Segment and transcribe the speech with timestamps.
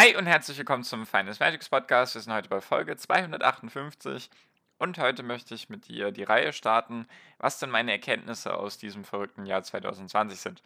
[0.00, 2.14] Hi und herzlich willkommen zum Finance Magics Podcast.
[2.14, 4.30] Wir sind heute bei Folge 258
[4.78, 9.04] und heute möchte ich mit dir die Reihe starten, was denn meine Erkenntnisse aus diesem
[9.04, 10.62] verrückten Jahr 2020 sind.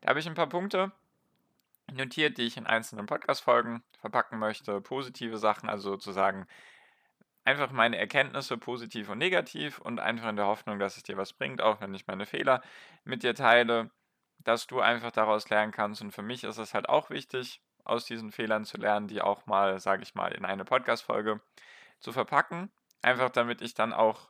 [0.00, 0.92] Da habe ich ein paar Punkte
[1.92, 4.80] notiert, die ich in einzelnen Podcast-Folgen verpacken möchte.
[4.80, 6.46] Positive Sachen, also sozusagen
[7.42, 11.32] einfach meine Erkenntnisse, positiv und negativ und einfach in der Hoffnung, dass es dir was
[11.32, 12.62] bringt, auch wenn ich meine Fehler
[13.02, 13.90] mit dir teile,
[14.38, 16.00] dass du einfach daraus lernen kannst.
[16.00, 19.46] Und für mich ist es halt auch wichtig, aus diesen Fehlern zu lernen, die auch
[19.46, 21.40] mal, sage ich mal, in eine Podcast-Folge
[22.00, 22.70] zu verpacken.
[23.02, 24.28] Einfach damit ich dann auch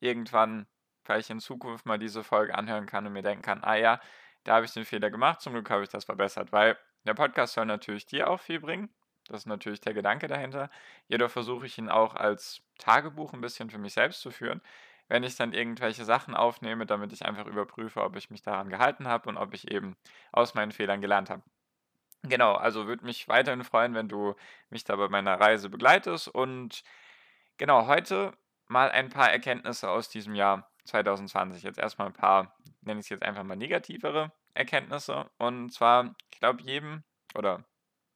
[0.00, 0.66] irgendwann
[1.04, 4.00] vielleicht in Zukunft mal diese Folge anhören kann und mir denken kann, ah ja,
[4.44, 7.54] da habe ich den Fehler gemacht, zum Glück habe ich das verbessert, weil der Podcast
[7.54, 8.88] soll natürlich dir auch viel bringen.
[9.28, 10.70] Das ist natürlich der Gedanke dahinter.
[11.06, 14.60] Jedoch versuche ich ihn auch als Tagebuch ein bisschen für mich selbst zu führen,
[15.08, 19.06] wenn ich dann irgendwelche Sachen aufnehme, damit ich einfach überprüfe, ob ich mich daran gehalten
[19.06, 19.96] habe und ob ich eben
[20.32, 21.42] aus meinen Fehlern gelernt habe.
[22.22, 24.34] Genau, also würde mich weiterhin freuen, wenn du
[24.68, 26.28] mich da bei meiner Reise begleitest.
[26.28, 26.84] Und
[27.56, 28.32] genau, heute
[28.68, 31.62] mal ein paar Erkenntnisse aus diesem Jahr 2020.
[31.62, 35.30] Jetzt erstmal ein paar, nenne ich es jetzt einfach mal negativere Erkenntnisse.
[35.38, 37.04] Und zwar, ich glaube, jedem,
[37.34, 37.64] oder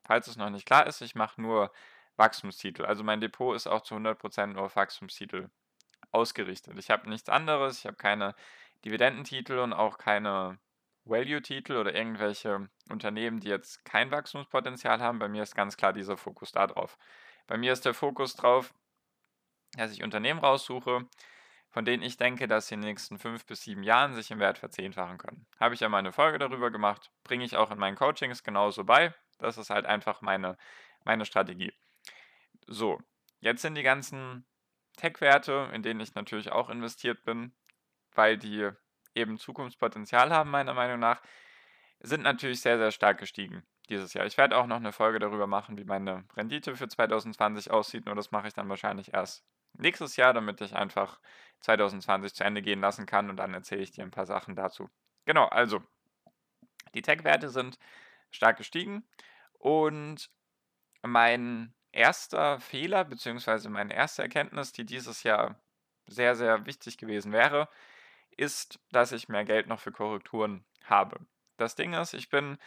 [0.05, 1.73] falls es noch nicht klar ist, ich mache nur
[2.17, 2.85] Wachstumstitel.
[2.85, 5.49] Also mein Depot ist auch zu 100% nur auf Wachstumstitel
[6.13, 6.79] ausgerichtet.
[6.79, 8.35] Ich habe nichts anderes, ich habe keine
[8.85, 10.59] Dividendentitel und auch keine
[11.05, 15.19] Value-Titel oder irgendwelche Unternehmen, die jetzt kein Wachstumspotenzial haben.
[15.19, 16.97] Bei mir ist ganz klar dieser Fokus da drauf.
[17.47, 18.73] Bei mir ist der Fokus drauf,
[19.77, 21.07] dass ich Unternehmen raussuche,
[21.71, 24.39] von denen ich denke, dass sie in den nächsten fünf bis sieben Jahren sich im
[24.39, 25.47] Wert verzehnfachen können.
[25.59, 28.85] Habe ich ja mal eine Folge darüber gemacht, bringe ich auch in meinen Coachings genauso
[28.85, 29.13] bei.
[29.39, 30.57] Das ist halt einfach meine,
[31.05, 31.73] meine Strategie.
[32.67, 33.01] So,
[33.41, 34.47] jetzt sind die ganzen
[34.97, 37.53] Tech-Werte, in denen ich natürlich auch investiert bin,
[38.13, 38.71] weil die
[39.15, 41.23] eben Zukunftspotenzial haben, meiner Meinung nach,
[42.01, 44.27] sind natürlich sehr, sehr stark gestiegen dieses Jahr.
[44.27, 48.15] Ich werde auch noch eine Folge darüber machen, wie meine Rendite für 2020 aussieht, nur
[48.15, 49.45] das mache ich dann wahrscheinlich erst
[49.75, 51.21] nächstes Jahr, damit ich einfach
[51.61, 54.89] 2020 zu Ende gehen lassen kann und dann erzähle ich dir ein paar Sachen dazu.
[55.25, 55.83] Genau, also
[56.95, 57.79] die Tech-Werte sind
[58.31, 59.05] stark gestiegen
[59.59, 60.31] und
[61.03, 63.69] mein erster Fehler bzw.
[63.69, 65.61] meine erste Erkenntnis, die dieses Jahr
[66.07, 67.69] sehr, sehr wichtig gewesen wäre,
[68.39, 71.21] ist, dass ich mehr Geld noch für Korrekturen habe.
[71.57, 72.59] Das Ding ist, ich bin,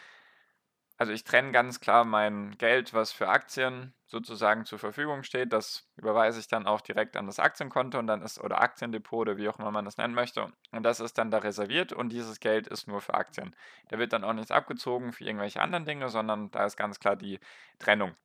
[0.96, 5.52] also ich trenne ganz klar mein Geld, was für Aktien sozusagen zur Verfügung steht.
[5.52, 9.36] Das überweise ich dann auch direkt an das Aktienkonto und dann ist, oder Aktiendepot oder
[9.36, 10.50] wie auch immer man das nennen möchte.
[10.72, 13.54] Und das ist dann da reserviert und dieses Geld ist nur für Aktien.
[13.88, 17.16] Da wird dann auch nichts abgezogen für irgendwelche anderen Dinge, sondern da ist ganz klar
[17.16, 17.38] die
[17.78, 18.16] Trennung.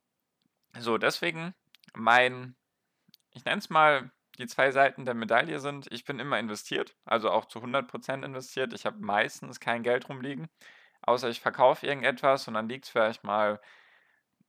[0.80, 1.54] So, deswegen
[1.94, 2.56] mein,
[3.32, 7.30] ich nenne es mal die zwei Seiten der Medaille sind, ich bin immer investiert, also
[7.30, 8.74] auch zu 100% investiert.
[8.74, 10.50] Ich habe meistens kein Geld rumliegen,
[11.02, 13.62] außer ich verkaufe irgendetwas und dann liegt es vielleicht mal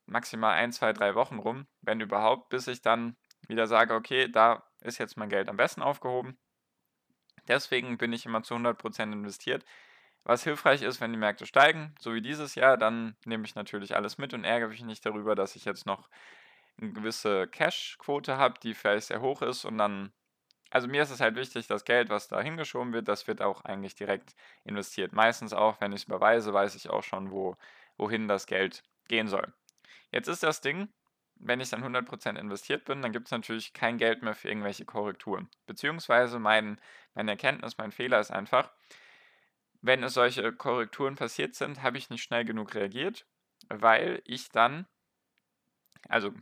[0.07, 3.17] maximal ein, zwei, drei Wochen rum, wenn überhaupt, bis ich dann
[3.49, 6.39] wieder sage, okay, da ist jetzt mein Geld am besten aufgehoben.
[7.49, 9.65] Deswegen bin ich immer zu 100% investiert.
[10.25, 13.95] Was hilfreich ist, wenn die Märkte steigen, so wie dieses Jahr, dann nehme ich natürlich
[13.95, 16.09] alles mit und ärgere mich nicht darüber, dass ich jetzt noch
[16.81, 20.13] eine gewisse Cash-Quote habe, die vielleicht sehr hoch ist und dann,
[20.71, 23.65] also mir ist es halt wichtig, das Geld, was da hingeschoben wird, das wird auch
[23.65, 25.13] eigentlich direkt investiert.
[25.13, 27.57] Meistens auch, wenn ich es überweise, weiß ich auch schon, wo,
[27.97, 29.53] wohin das Geld gehen soll.
[30.11, 30.89] Jetzt ist das Ding,
[31.37, 34.85] wenn ich dann 100% investiert bin, dann gibt es natürlich kein Geld mehr für irgendwelche
[34.85, 35.49] Korrekturen.
[35.67, 36.81] Beziehungsweise mein,
[37.15, 38.71] meine Erkenntnis, mein Fehler ist einfach,
[39.83, 43.27] wenn es solche Korrekturen passiert sind, habe ich nicht schnell genug reagiert,
[43.69, 44.87] weil ich dann,
[46.09, 46.33] also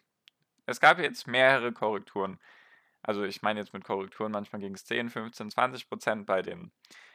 [0.66, 2.38] es gab jetzt mehrere Korrekturen.
[3.02, 6.72] Also ich meine jetzt mit Korrekturen, manchmal ging es 10, 15, 20 Prozent bei den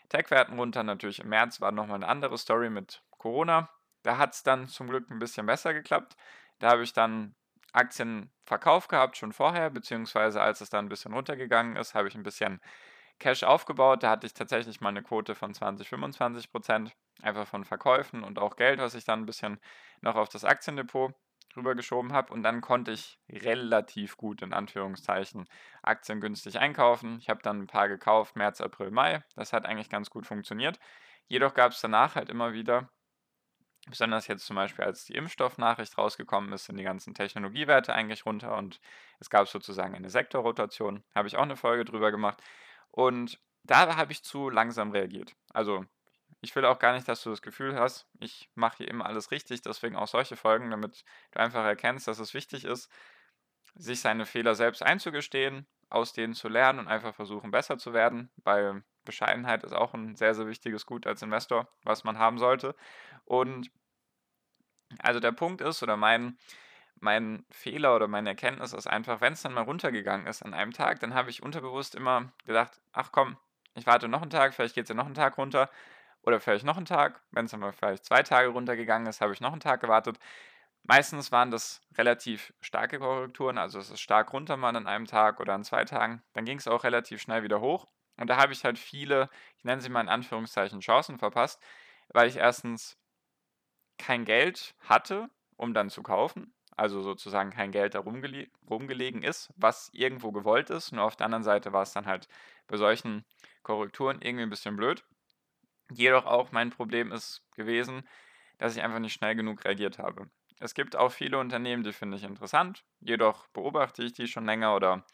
[0.09, 0.83] Tech-Werten runter.
[0.83, 3.69] Natürlich im März war nochmal eine andere Story mit Corona.
[4.03, 6.15] Da hat es dann zum Glück ein bisschen besser geklappt.
[6.59, 7.35] Da habe ich dann
[7.73, 12.15] Aktien verkauft gehabt schon vorher, beziehungsweise als es dann ein bisschen runtergegangen ist, habe ich
[12.15, 12.59] ein bisschen
[13.19, 14.03] Cash aufgebaut.
[14.03, 18.39] Da hatte ich tatsächlich mal eine Quote von 20, 25 Prozent, einfach von Verkäufen und
[18.39, 19.59] auch Geld, was ich dann ein bisschen
[20.01, 21.13] noch auf das Aktiendepot
[21.57, 25.47] rübergeschoben habe und dann konnte ich relativ gut in Anführungszeichen
[25.81, 27.17] Aktien günstig einkaufen.
[27.19, 29.23] Ich habe dann ein paar gekauft, März, April, Mai.
[29.35, 30.79] Das hat eigentlich ganz gut funktioniert.
[31.27, 32.89] Jedoch gab es danach halt immer wieder
[33.89, 38.57] Besonders jetzt zum Beispiel, als die Impfstoffnachricht rausgekommen ist, sind die ganzen Technologiewerte eigentlich runter
[38.57, 38.81] und
[39.19, 41.05] es gab sozusagen eine Sektorrotation.
[41.15, 42.43] Habe ich auch eine Folge drüber gemacht.
[42.91, 45.35] Und da habe ich zu langsam reagiert.
[45.53, 45.85] Also
[46.41, 49.31] ich will auch gar nicht, dass du das Gefühl hast, ich mache hier immer alles
[49.31, 52.91] richtig, deswegen auch solche Folgen, damit du einfach erkennst, dass es wichtig ist,
[53.75, 58.29] sich seine Fehler selbst einzugestehen, aus denen zu lernen und einfach versuchen, besser zu werden,
[58.43, 62.75] weil Bescheidenheit ist auch ein sehr, sehr wichtiges Gut als Investor, was man haben sollte.
[63.25, 63.71] Und
[64.99, 66.37] also der Punkt ist, oder mein,
[66.99, 70.71] mein Fehler oder meine Erkenntnis ist einfach, wenn es dann mal runtergegangen ist an einem
[70.71, 73.37] Tag, dann habe ich unterbewusst immer gedacht, ach komm,
[73.75, 75.69] ich warte noch einen Tag, vielleicht geht es ja noch einen Tag runter
[76.27, 77.21] oder vielleicht noch einen Tag.
[77.31, 80.19] Wenn es dann mal vielleicht zwei Tage runtergegangen ist, habe ich noch einen Tag gewartet.
[80.83, 85.39] Meistens waren das relativ starke Korrekturen, also es ist stark runter mal an einem Tag
[85.39, 86.21] oder an zwei Tagen.
[86.33, 87.87] Dann ging es auch relativ schnell wieder hoch.
[88.17, 91.63] Und da habe ich halt viele, ich nenne sie mal in Anführungszeichen, Chancen verpasst,
[92.09, 92.97] weil ich erstens
[93.97, 96.53] kein Geld hatte, um dann zu kaufen.
[96.75, 100.91] Also sozusagen kein Geld da rumgele rumgelegen ist, was irgendwo gewollt ist.
[100.91, 102.27] Nur auf der anderen Seite war es dann halt
[102.67, 103.25] bei solchen
[103.63, 105.05] Korrekturen irgendwie ein bisschen blöd.
[105.91, 108.07] Jedoch auch mein Problem ist gewesen,
[108.57, 110.29] dass ich einfach nicht schnell genug reagiert habe.
[110.59, 114.75] Es gibt auch viele Unternehmen, die finde ich interessant, jedoch beobachte ich die schon länger
[114.75, 115.05] oder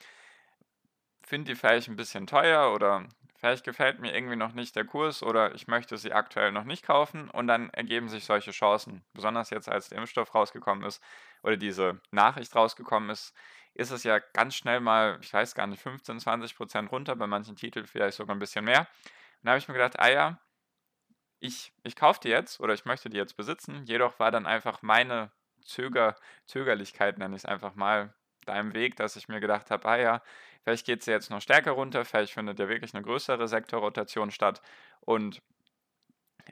[1.26, 5.22] finde die vielleicht ein bisschen teuer oder vielleicht gefällt mir irgendwie noch nicht der Kurs
[5.22, 9.04] oder ich möchte sie aktuell noch nicht kaufen und dann ergeben sich solche Chancen.
[9.14, 11.04] Besonders jetzt, als der Impfstoff rausgekommen ist
[11.44, 13.34] oder diese Nachricht rausgekommen ist,
[13.74, 17.28] ist es ja ganz schnell mal, ich weiß gar nicht, 15, 20 Prozent runter, bei
[17.28, 18.82] manchen Titeln vielleicht sogar ein bisschen mehr.
[18.82, 18.88] Und
[19.44, 20.40] da habe ich mir gedacht, ah ja,
[21.44, 23.84] ich, ich kaufe die jetzt oder ich möchte die jetzt besitzen.
[23.86, 25.30] Jedoch war dann einfach meine
[25.62, 28.14] Zöger, Zögerlichkeit, nenne ich es einfach mal,
[28.46, 30.22] da im Weg, dass ich mir gedacht habe, ah ja,
[30.64, 34.62] vielleicht geht es jetzt noch stärker runter, vielleicht findet ja wirklich eine größere Sektorrotation statt
[35.02, 35.42] und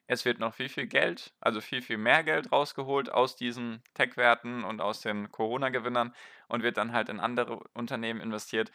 [0.08, 4.64] es wird noch viel, viel Geld, also viel, viel mehr Geld rausgeholt aus diesen Tech-Werten
[4.64, 6.14] und aus den Corona-Gewinnern
[6.48, 8.72] und wird dann halt in andere Unternehmen investiert.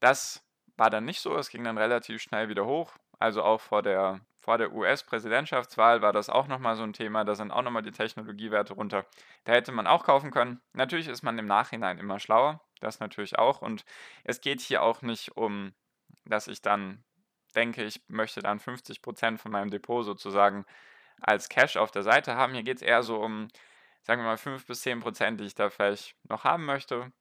[0.00, 0.44] Das
[0.76, 2.92] war dann nicht so, es ging dann relativ schnell wieder hoch.
[3.18, 7.24] Also auch vor der, vor der US-Präsidentschaftswahl war das auch nochmal so ein Thema.
[7.24, 9.06] Da sind auch nochmal die Technologiewerte runter.
[9.44, 10.60] Da hätte man auch kaufen können.
[10.72, 12.60] Natürlich ist man im Nachhinein immer schlauer.
[12.80, 13.62] Das natürlich auch.
[13.62, 13.84] Und
[14.24, 15.72] es geht hier auch nicht um,
[16.26, 17.04] dass ich dann
[17.54, 20.66] denke, ich möchte dann 50% von meinem Depot sozusagen
[21.20, 22.52] als Cash auf der Seite haben.
[22.52, 23.48] Hier geht es eher so um,
[24.02, 27.12] sagen wir mal, 5 bis 10%, die ich da vielleicht noch haben möchte.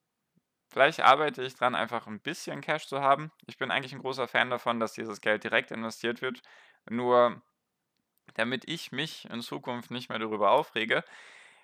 [0.68, 3.32] Vielleicht arbeite ich dran, einfach ein bisschen Cash zu haben.
[3.48, 6.42] Ich bin eigentlich ein großer Fan davon, dass dieses Geld direkt investiert wird.
[6.90, 7.42] Nur
[8.36, 11.04] damit ich mich in Zukunft nicht mehr darüber aufrege,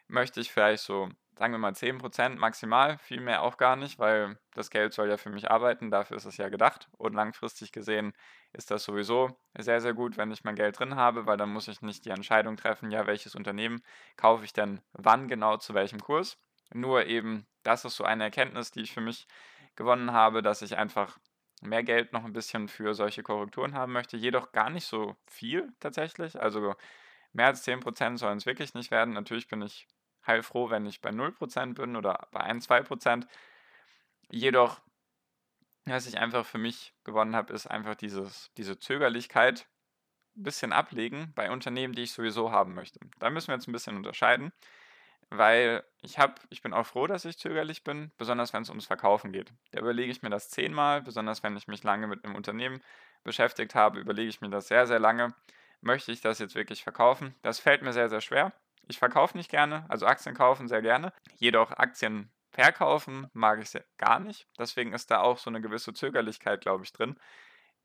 [0.07, 4.39] möchte ich vielleicht so, sagen wir mal 10% maximal, viel mehr auch gar nicht, weil
[4.53, 6.89] das Geld soll ja für mich arbeiten, dafür ist es ja gedacht.
[6.97, 8.13] Und langfristig gesehen
[8.53, 11.67] ist das sowieso sehr, sehr gut, wenn ich mein Geld drin habe, weil dann muss
[11.67, 13.81] ich nicht die Entscheidung treffen, ja, welches Unternehmen
[14.17, 16.37] kaufe ich denn wann genau zu welchem Kurs.
[16.73, 19.27] Nur eben, das ist so eine Erkenntnis, die ich für mich
[19.75, 21.17] gewonnen habe, dass ich einfach
[21.61, 25.71] mehr Geld noch ein bisschen für solche Korrekturen haben möchte, jedoch gar nicht so viel
[25.79, 26.39] tatsächlich.
[26.39, 26.75] Also
[27.33, 29.13] mehr als 10% sollen es wirklich nicht werden.
[29.13, 29.87] Natürlich bin ich
[30.25, 33.27] heilfroh, wenn ich bei 0% bin oder bei 1, 2%.
[34.31, 34.81] Jedoch,
[35.85, 39.67] was ich einfach für mich gewonnen habe, ist einfach dieses, diese Zögerlichkeit
[40.35, 42.99] ein bisschen ablegen bei Unternehmen, die ich sowieso haben möchte.
[43.19, 44.51] Da müssen wir jetzt ein bisschen unterscheiden
[45.31, 48.85] weil ich habe ich bin auch froh, dass ich zögerlich bin, besonders wenn es ums
[48.85, 49.51] Verkaufen geht.
[49.71, 52.83] Da überlege ich mir das zehnmal, besonders wenn ich mich lange mit einem Unternehmen
[53.23, 55.33] beschäftigt habe, überlege ich mir das sehr, sehr lange.
[55.79, 57.33] Möchte ich das jetzt wirklich verkaufen?
[57.41, 58.53] Das fällt mir sehr, sehr schwer.
[58.87, 61.13] Ich verkaufe nicht gerne, also Aktien kaufen sehr gerne.
[61.37, 64.47] Jedoch Aktien verkaufen mag ich gar nicht.
[64.59, 67.17] Deswegen ist da auch so eine gewisse Zögerlichkeit, glaube ich, drin,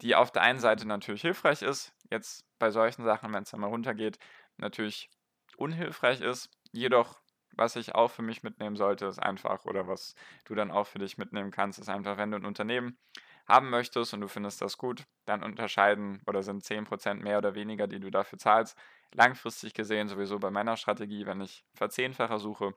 [0.01, 3.61] die auf der einen Seite natürlich hilfreich ist, jetzt bei solchen Sachen, wenn es dann
[3.61, 4.19] mal runtergeht,
[4.57, 5.11] natürlich
[5.57, 6.51] unhilfreich ist.
[6.73, 7.21] Jedoch
[7.57, 10.99] was ich auch für mich mitnehmen sollte, ist einfach, oder was du dann auch für
[10.99, 12.99] dich mitnehmen kannst, ist einfach, wenn du ein Unternehmen
[13.47, 17.87] haben möchtest und du findest das gut, dann unterscheiden oder sind 10% mehr oder weniger,
[17.87, 18.77] die du dafür zahlst.
[19.13, 22.75] Langfristig gesehen, sowieso bei meiner Strategie, wenn ich verzehnfacher suche,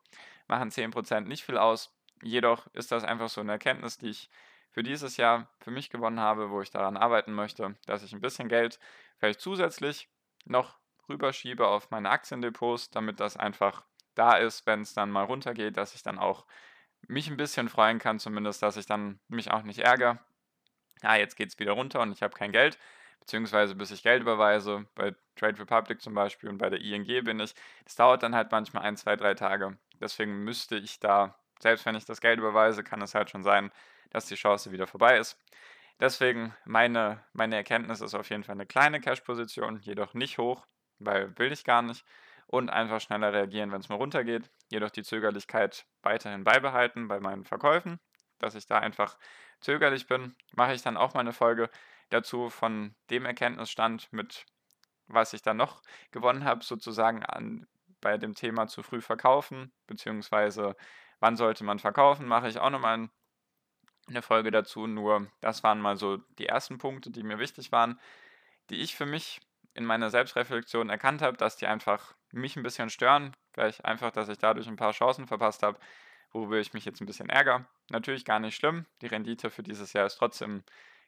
[0.48, 1.96] machen 10% nicht viel aus.
[2.22, 4.30] Jedoch ist das einfach so eine Erkenntnis, die ich
[4.70, 8.22] für dieses Jahr für mich gewonnen habe, wo ich daran arbeiten möchte, dass ich ein
[8.22, 8.80] bisschen Geld
[9.18, 10.10] vielleicht zusätzlich
[10.46, 13.84] noch rüberschiebe auf meine Aktiendepots, damit das einfach
[14.20, 16.46] da ist, wenn es dann mal runtergeht, dass ich dann auch
[17.08, 20.20] mich ein bisschen freuen kann, zumindest, dass ich dann mich auch nicht ärgere.
[21.02, 22.78] Ja, jetzt geht es wieder runter und ich habe kein Geld,
[23.22, 27.40] beziehungsweise bis ich Geld überweise, bei Trade Republic zum Beispiel und bei der ING bin
[27.40, 27.56] ich.
[27.86, 29.78] Das dauert dann halt manchmal ein, zwei, drei Tage.
[30.02, 33.72] Deswegen müsste ich da, selbst wenn ich das Geld überweise, kann es halt schon sein,
[34.10, 35.38] dass die Chance wieder vorbei ist.
[36.00, 40.66] Deswegen meine, meine Erkenntnis ist auf jeden Fall eine kleine Cash-Position, jedoch nicht hoch,
[41.00, 42.06] weil will ich gar nicht.
[42.50, 44.50] Und einfach schneller reagieren, wenn es mal runtergeht.
[44.72, 48.00] Jedoch die Zögerlichkeit weiterhin beibehalten bei meinen Verkäufen,
[48.40, 49.18] dass ich da einfach
[49.62, 50.36] zögerlich bin.
[50.54, 51.70] Mache ich dann auch mal eine Folge
[52.10, 54.46] dazu von dem Erkenntnisstand mit
[55.10, 57.68] was ich dann noch gewonnen habe, sozusagen an,
[58.00, 60.76] bei dem Thema zu früh verkaufen, beziehungsweise
[61.20, 63.10] wann sollte man verkaufen, mache ich auch nochmal
[64.08, 64.88] eine Folge dazu.
[64.88, 68.00] Nur das waren mal so die ersten Punkte, die mir wichtig waren,
[68.70, 69.42] die ich für mich
[69.74, 73.36] in meiner Selbstreflexion erkannt habe, dass die einfach mich ein bisschen stören.
[73.54, 75.80] Vielleicht einfach, dass ich dadurch ein paar Chancen verpasst habe,
[76.32, 77.66] worüber ich mich jetzt ein bisschen ärgere.
[77.90, 78.86] Natürlich gar nicht schlimm.
[79.02, 80.64] Die Rendite für dieses Jahr ist trotzdem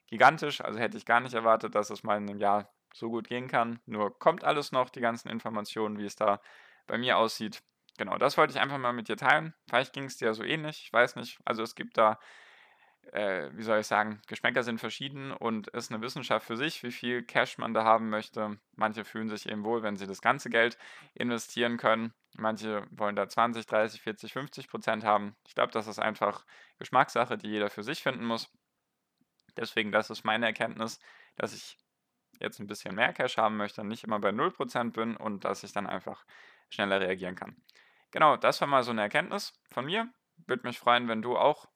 [0.08, 0.62] gigantisch.
[0.62, 3.48] Also hätte ich gar nicht erwartet, dass es mal in einem Jahr so gut gehen
[3.48, 3.80] kann.
[3.86, 6.42] Nur kommt alles noch, die ganzen Informationen, wie es da
[6.88, 7.62] bei mir aussieht.
[7.98, 9.54] Genau, das wollte ich einfach mal mit dir teilen.
[9.70, 11.40] Vielleicht ging es dir so ähnlich, ich weiß nicht.
[11.46, 12.20] Also es gibt da,
[13.12, 16.92] äh, wie soll ich sagen, Geschmäcker sind verschieden und ist eine Wissenschaft für sich, wie
[16.92, 18.58] viel Cash man da haben möchte.
[18.76, 20.78] Manche fühlen sich eben wohl, wenn sie das ganze Geld
[21.14, 22.14] investieren können.
[22.38, 25.36] Manche wollen da 20, 30, 40, 50 Prozent haben.
[25.48, 26.46] Ich glaube, das ist einfach
[26.80, 28.50] Geschmackssache, die jeder für sich finden muss.
[29.58, 31.00] Deswegen, das ist meine Erkenntnis,
[31.36, 31.78] dass ich
[32.40, 35.74] jetzt ein bisschen mehr Cash haben möchte, nicht immer bei 0% bin und dass ich
[35.74, 36.26] dann einfach
[36.70, 37.62] schneller reagieren kann.
[38.12, 40.10] Genau, das war mal so eine Erkenntnis von mir.
[40.48, 41.68] Würde mich freuen, wenn du auch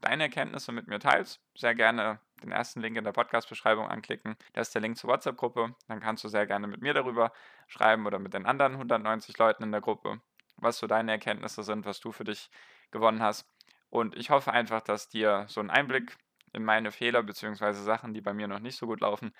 [0.00, 1.40] deine Erkenntnisse mit mir teilst.
[1.54, 4.36] Sehr gerne den ersten Link in der Podcast-Beschreibung anklicken.
[4.52, 5.74] Da ist der Link zur WhatsApp-Gruppe.
[5.88, 7.32] Dann kannst du sehr gerne mit mir darüber
[7.66, 10.20] schreiben oder mit den anderen 190 Leuten in der Gruppe,
[10.56, 12.50] was so deine Erkenntnisse sind, was du für dich
[12.90, 13.46] gewonnen hast.
[13.90, 16.16] Und ich hoffe einfach, dass dir so ein Einblick
[16.52, 17.72] in meine Fehler bzw.
[17.72, 19.34] Sachen, die bei mir noch nicht so gut laufen,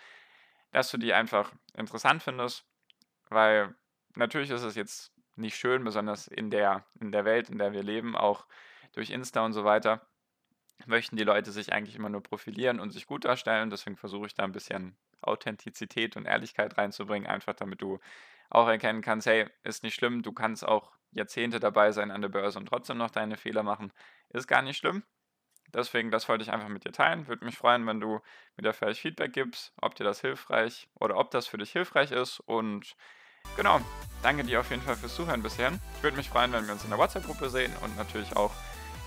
[0.72, 2.66] dass du die einfach interessant findest,
[3.28, 3.74] weil
[4.14, 7.82] natürlich ist es jetzt nicht schön, besonders in der, in der Welt, in der wir
[7.82, 8.46] leben, auch
[8.92, 10.06] durch Insta und so weiter,
[10.86, 13.70] möchten die Leute sich eigentlich immer nur profilieren und sich gut darstellen.
[13.70, 17.98] Deswegen versuche ich da ein bisschen Authentizität und Ehrlichkeit reinzubringen, einfach damit du
[18.50, 22.28] auch erkennen kannst, hey, ist nicht schlimm, du kannst auch Jahrzehnte dabei sein an der
[22.28, 23.92] Börse und trotzdem noch deine Fehler machen.
[24.30, 25.02] Ist gar nicht schlimm.
[25.74, 27.26] Deswegen, das wollte ich einfach mit dir teilen.
[27.28, 28.20] Würde mich freuen, wenn du
[28.56, 32.10] mir da vielleicht Feedback gibst, ob dir das hilfreich oder ob das für dich hilfreich
[32.10, 32.40] ist.
[32.40, 32.96] Und
[33.56, 33.80] genau,
[34.22, 35.72] danke dir auf jeden Fall fürs Zuhören bisher.
[35.96, 38.52] Ich würde mich freuen, wenn wir uns in der WhatsApp-Gruppe sehen und natürlich auch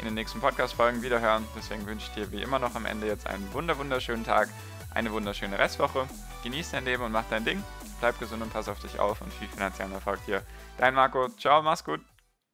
[0.02, 1.48] in den nächsten Podcast-Folgen wiederhören.
[1.56, 4.50] Deswegen wünsche ich dir wie immer noch am Ende jetzt einen wunder wunderschönen Tag,
[4.94, 6.08] eine wunderschöne Restwoche.
[6.44, 7.64] Genieß dein Leben und mach dein Ding.
[8.00, 10.42] Bleib gesund und pass auf dich auf und viel finanziellen Erfolg dir.
[10.78, 11.30] Dein Marco.
[11.38, 12.02] Ciao, mach's gut.